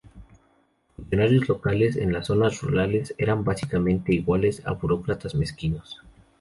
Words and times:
Funcionarios 0.95 1.47
locales 1.47 1.95
en 1.95 2.11
las 2.11 2.25
zonas 2.25 2.59
rurales 2.63 3.13
eran 3.19 3.43
básicamente 3.43 4.11
iguales 4.15 4.63
a 4.65 4.71
burócratas 4.71 5.35
mezquinos. 5.35 6.01